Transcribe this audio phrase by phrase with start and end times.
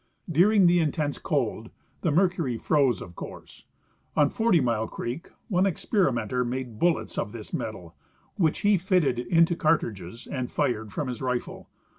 [0.27, 1.69] During the intense cold
[2.01, 3.65] the mercury froze, of course.
[4.15, 7.93] On Forty Mile creek one experimenter made bullets of this metal,
[8.39, 11.69] Avhich he fitted into cartridges and fired from his rifle.